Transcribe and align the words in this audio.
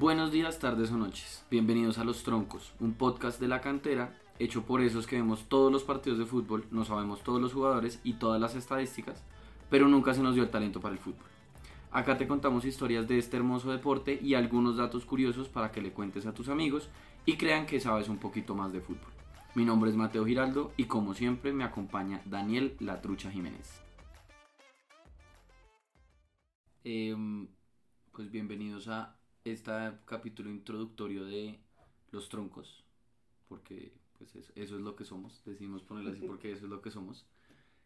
Buenos 0.00 0.32
días, 0.32 0.58
tardes 0.58 0.90
o 0.92 0.96
noches. 0.96 1.44
Bienvenidos 1.50 1.98
a 1.98 2.04
Los 2.04 2.22
Troncos, 2.22 2.72
un 2.80 2.94
podcast 2.94 3.38
de 3.38 3.48
la 3.48 3.60
cantera 3.60 4.18
hecho 4.38 4.62
por 4.64 4.80
esos 4.80 5.06
que 5.06 5.16
vemos 5.16 5.46
todos 5.46 5.70
los 5.70 5.84
partidos 5.84 6.18
de 6.18 6.24
fútbol, 6.24 6.64
no 6.70 6.86
sabemos 6.86 7.22
todos 7.22 7.38
los 7.38 7.52
jugadores 7.52 8.00
y 8.02 8.14
todas 8.14 8.40
las 8.40 8.54
estadísticas, 8.54 9.22
pero 9.68 9.88
nunca 9.88 10.14
se 10.14 10.22
nos 10.22 10.32
dio 10.34 10.42
el 10.42 10.48
talento 10.48 10.80
para 10.80 10.94
el 10.94 11.00
fútbol. 11.00 11.26
Acá 11.90 12.16
te 12.16 12.26
contamos 12.26 12.64
historias 12.64 13.08
de 13.08 13.18
este 13.18 13.36
hermoso 13.36 13.70
deporte 13.70 14.18
y 14.22 14.32
algunos 14.32 14.78
datos 14.78 15.04
curiosos 15.04 15.50
para 15.50 15.70
que 15.70 15.82
le 15.82 15.92
cuentes 15.92 16.24
a 16.24 16.32
tus 16.32 16.48
amigos 16.48 16.88
y 17.26 17.36
crean 17.36 17.66
que 17.66 17.78
sabes 17.78 18.08
un 18.08 18.16
poquito 18.16 18.54
más 18.54 18.72
de 18.72 18.80
fútbol. 18.80 19.12
Mi 19.54 19.66
nombre 19.66 19.90
es 19.90 19.96
Mateo 19.96 20.24
Giraldo 20.24 20.72
y 20.78 20.84
como 20.84 21.12
siempre 21.12 21.52
me 21.52 21.62
acompaña 21.62 22.22
Daniel 22.24 22.74
La 22.80 23.02
Trucha 23.02 23.30
Jiménez. 23.30 23.82
Em, 26.84 27.48
pues 28.12 28.30
bienvenidos 28.30 28.88
a 28.88 29.19
este 29.44 29.72
capítulo 30.04 30.50
introductorio 30.50 31.24
de 31.24 31.58
Los 32.10 32.28
Troncos, 32.28 32.84
porque 33.48 33.92
pues 34.18 34.36
eso, 34.36 34.52
eso 34.54 34.76
es 34.76 34.82
lo 34.82 34.96
que 34.96 35.04
somos, 35.04 35.42
decidimos 35.44 35.82
ponerlo 35.82 36.10
así 36.10 36.20
porque 36.26 36.52
eso 36.52 36.66
es 36.66 36.70
lo 36.70 36.82
que 36.82 36.90
somos. 36.90 37.26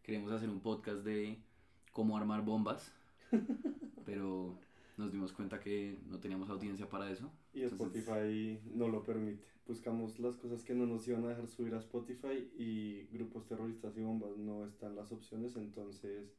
Queremos 0.02 0.32
hacer 0.32 0.50
un 0.50 0.60
podcast 0.60 1.04
de 1.04 1.38
cómo 1.92 2.16
armar 2.16 2.44
bombas, 2.44 2.92
pero 4.04 4.58
nos 4.96 5.12
dimos 5.12 5.32
cuenta 5.32 5.60
que 5.60 5.98
no 6.08 6.18
teníamos 6.18 6.50
audiencia 6.50 6.88
para 6.88 7.10
eso. 7.10 7.30
Y 7.52 7.62
Spotify 7.62 8.60
no 8.74 8.88
lo 8.88 9.02
permite. 9.02 9.44
Buscamos 9.66 10.18
las 10.18 10.36
cosas 10.36 10.62
que 10.62 10.74
no 10.74 10.86
nos 10.86 11.08
iban 11.08 11.24
a 11.24 11.28
dejar 11.28 11.48
subir 11.48 11.74
a 11.74 11.78
Spotify 11.78 12.50
y 12.58 13.06
grupos 13.12 13.46
terroristas 13.46 13.96
y 13.96 14.02
bombas 14.02 14.36
no 14.36 14.66
están 14.66 14.94
las 14.94 15.10
opciones, 15.10 15.56
entonces, 15.56 16.36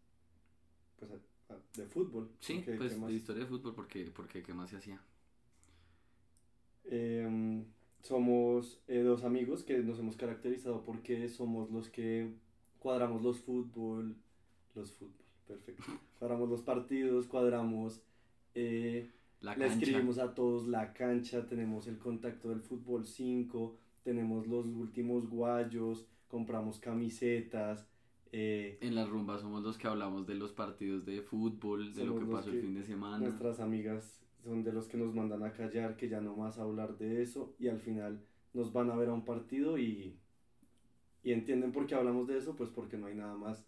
pues 0.99 1.11
de 1.75 1.85
fútbol. 1.85 2.29
Sí, 2.39 2.63
pues 2.65 2.99
de 2.99 3.13
historia 3.13 3.43
de 3.43 3.49
fútbol, 3.49 3.73
porque, 3.75 4.11
porque 4.15 4.41
¿qué 4.41 4.53
más 4.53 4.69
se 4.69 4.77
hacía? 4.77 5.01
Em, 6.85 7.65
somos 8.01 8.79
eh, 8.87 8.99
dos 8.99 9.23
amigos 9.23 9.63
que 9.63 9.77
nos 9.79 9.99
hemos 9.99 10.15
caracterizado 10.15 10.83
porque 10.83 11.27
somos 11.27 11.71
los 11.71 11.89
que 11.89 12.33
cuadramos 12.79 13.23
los 13.23 13.39
fútbol, 13.39 14.15
los 14.75 14.91
fútbol, 14.91 15.25
perfecto. 15.47 15.83
Cuadramos 16.19 16.49
los 16.49 16.61
partidos, 16.61 17.27
cuadramos, 17.27 18.01
eh, 18.53 19.11
le 19.41 19.65
escribimos 19.65 20.17
a 20.17 20.33
todos 20.33 20.67
la 20.67 20.93
cancha, 20.93 21.45
tenemos 21.45 21.87
el 21.87 21.97
contacto 21.97 22.49
del 22.49 22.61
fútbol 22.61 23.05
5, 23.05 23.75
tenemos 24.03 24.47
los 24.47 24.67
últimos 24.67 25.29
guayos, 25.29 26.05
compramos 26.27 26.79
camisetas. 26.79 27.85
Eh, 28.31 28.77
en 28.81 28.95
las 28.95 29.09
rumbas 29.09 29.41
somos 29.41 29.63
los 29.63 29.77
que 29.77 29.87
hablamos 29.87 30.27
de 30.27 30.35
los 30.35 30.51
partidos 30.51 31.05
de 31.05 31.21
fútbol, 31.21 31.93
de 31.93 32.05
lo 32.05 32.19
que 32.19 32.25
pasó 32.25 32.49
el 32.49 32.61
fin 32.61 32.73
de 32.73 32.83
semana. 32.83 33.19
Nuestras 33.19 33.59
amigas 33.59 34.21
son 34.43 34.63
de 34.63 34.73
los 34.73 34.87
que 34.87 34.97
nos 34.97 35.13
mandan 35.13 35.43
a 35.43 35.53
callar, 35.53 35.95
que 35.95 36.09
ya 36.09 36.21
no 36.21 36.35
más 36.35 36.57
hablar 36.57 36.97
de 36.97 37.21
eso 37.21 37.55
y 37.59 37.67
al 37.67 37.79
final 37.79 38.21
nos 38.53 38.73
van 38.73 38.89
a 38.91 38.95
ver 38.95 39.09
a 39.09 39.13
un 39.13 39.25
partido 39.25 39.77
y, 39.77 40.17
y 41.23 41.31
entienden 41.31 41.71
por 41.71 41.87
qué 41.87 41.95
hablamos 41.95 42.27
de 42.27 42.37
eso, 42.37 42.55
pues 42.55 42.69
porque 42.69 42.97
no 42.97 43.07
hay 43.07 43.15
nada 43.15 43.35
más 43.35 43.65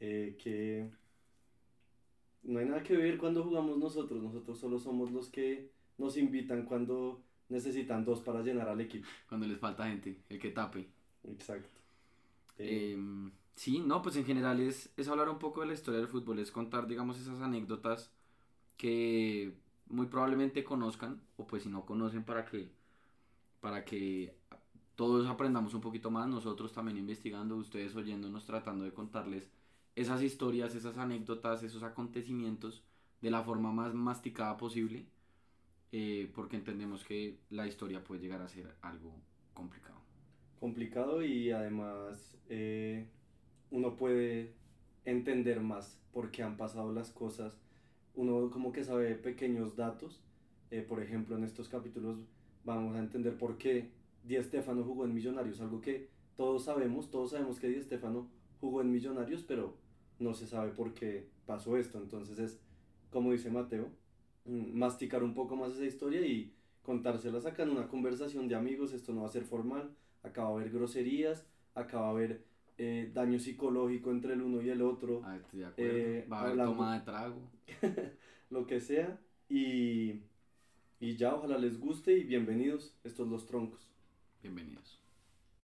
eh, 0.00 0.36
que... 0.42 0.90
No 2.42 2.58
hay 2.58 2.66
nada 2.66 2.82
que 2.82 2.96
ver 2.96 3.18
cuando 3.18 3.44
jugamos 3.44 3.78
nosotros, 3.78 4.20
nosotros 4.20 4.58
solo 4.58 4.80
somos 4.80 5.12
los 5.12 5.28
que 5.28 5.70
nos 5.96 6.16
invitan 6.16 6.64
cuando 6.64 7.22
necesitan 7.48 8.04
dos 8.04 8.20
para 8.20 8.42
llenar 8.42 8.68
al 8.68 8.80
equipo. 8.80 9.06
Cuando 9.28 9.46
les 9.46 9.58
falta 9.58 9.86
gente, 9.86 10.18
el 10.28 10.40
que 10.40 10.50
tape. 10.50 10.88
Exacto. 11.22 11.81
Em, 12.62 13.32
sí, 13.54 13.80
no, 13.80 14.02
pues 14.02 14.16
en 14.16 14.24
general 14.24 14.60
es, 14.60 14.92
es 14.96 15.08
hablar 15.08 15.28
un 15.28 15.38
poco 15.38 15.60
de 15.60 15.66
la 15.66 15.74
historia 15.74 16.00
del 16.00 16.08
fútbol, 16.08 16.38
es 16.38 16.50
contar, 16.50 16.86
digamos, 16.86 17.18
esas 17.18 17.40
anécdotas 17.40 18.12
que 18.76 19.54
muy 19.86 20.06
probablemente 20.06 20.64
conozcan, 20.64 21.20
o 21.36 21.46
pues 21.46 21.64
si 21.64 21.68
no 21.68 21.84
conocen, 21.84 22.24
para 22.24 22.44
que, 22.44 22.70
para 23.60 23.84
que 23.84 24.34
todos 24.96 25.26
aprendamos 25.28 25.74
un 25.74 25.80
poquito 25.80 26.10
más, 26.10 26.28
nosotros 26.28 26.72
también 26.72 26.98
investigando, 26.98 27.56
ustedes 27.56 27.94
oyéndonos, 27.94 28.44
tratando 28.44 28.84
de 28.84 28.92
contarles 28.92 29.50
esas 29.94 30.22
historias, 30.22 30.74
esas 30.74 30.96
anécdotas, 30.98 31.62
esos 31.62 31.82
acontecimientos 31.82 32.82
de 33.20 33.30
la 33.30 33.42
forma 33.42 33.72
más 33.72 33.94
masticada 33.94 34.56
posible, 34.56 35.06
eh, 35.92 36.30
porque 36.34 36.56
entendemos 36.56 37.04
que 37.04 37.38
la 37.50 37.66
historia 37.66 38.02
puede 38.02 38.22
llegar 38.22 38.40
a 38.40 38.48
ser 38.48 38.74
algo 38.82 39.12
complicado. 39.54 40.00
Complicado 40.62 41.24
y 41.24 41.50
además 41.50 42.38
eh, 42.48 43.08
uno 43.72 43.96
puede 43.96 44.52
entender 45.04 45.60
más 45.60 46.00
por 46.12 46.30
qué 46.30 46.44
han 46.44 46.56
pasado 46.56 46.92
las 46.92 47.10
cosas 47.10 47.58
uno 48.14 48.48
como 48.48 48.70
que 48.70 48.84
sabe 48.84 49.16
pequeños 49.16 49.74
datos. 49.74 50.22
Eh, 50.70 50.82
por 50.82 51.02
ejemplo, 51.02 51.36
en 51.36 51.42
estos 51.42 51.68
capítulos 51.68 52.20
vamos 52.62 52.94
a 52.94 53.00
entender 53.00 53.36
por 53.36 53.58
qué 53.58 53.90
Di 54.22 54.40
Stefano 54.40 54.84
jugó 54.84 55.04
en 55.04 55.14
Millonarios, 55.14 55.60
algo 55.60 55.80
que 55.80 56.10
todos 56.36 56.66
sabemos, 56.66 57.10
todos 57.10 57.32
sabemos 57.32 57.58
que 57.58 57.68
Di 57.68 57.82
Stefano 57.82 58.30
jugó 58.60 58.82
en 58.82 58.92
Millonarios, 58.92 59.42
pero 59.42 59.76
no 60.20 60.32
se 60.32 60.46
sabe 60.46 60.70
por 60.70 60.94
qué 60.94 61.28
pasó 61.44 61.76
esto. 61.76 61.98
Entonces 61.98 62.38
es, 62.38 62.60
como 63.10 63.32
dice 63.32 63.50
Mateo, 63.50 63.88
mm, 64.44 64.78
masticar 64.78 65.24
un 65.24 65.34
poco 65.34 65.56
más 65.56 65.72
esa 65.72 65.86
historia 65.86 66.24
y 66.24 66.54
contárselas 66.82 67.46
acá 67.46 67.62
en 67.62 67.70
una 67.70 67.88
conversación 67.88 68.48
de 68.48 68.54
amigos, 68.54 68.92
esto 68.92 69.12
no 69.12 69.22
va 69.22 69.28
a 69.28 69.32
ser 69.32 69.44
formal, 69.44 69.94
acá 70.22 70.42
va 70.44 70.48
a 70.50 70.52
haber 70.52 70.70
groserías, 70.70 71.46
acá 71.74 72.00
va 72.00 72.08
a 72.08 72.10
haber 72.10 72.44
eh, 72.78 73.10
daño 73.12 73.38
psicológico 73.38 74.10
entre 74.10 74.34
el 74.34 74.42
uno 74.42 74.62
y 74.62 74.70
el 74.70 74.82
otro. 74.82 75.22
Ah, 75.24 75.38
de 75.52 75.66
acuerdo. 75.66 75.96
Eh, 75.96 76.26
Va 76.30 76.40
a 76.40 76.42
haber 76.44 76.64
toma 76.64 76.98
de 76.98 77.04
trago. 77.04 77.50
lo 78.50 78.66
que 78.66 78.80
sea. 78.80 79.20
Y, 79.48 80.22
y 81.00 81.16
ya, 81.16 81.34
ojalá 81.34 81.58
les 81.58 81.78
guste 81.78 82.12
y 82.16 82.24
bienvenidos. 82.24 82.94
Estos 83.04 83.28
los 83.28 83.46
troncos. 83.46 83.88
Bienvenidos. 84.42 85.01